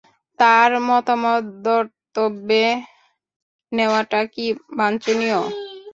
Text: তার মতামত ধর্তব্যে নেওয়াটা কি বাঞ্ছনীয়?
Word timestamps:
তার 0.39 0.71
মতামত 0.87 1.43
ধর্তব্যে 1.65 2.65
নেওয়াটা 3.71 4.21
কি 4.33 4.45
বাঞ্ছনীয়? 4.77 5.39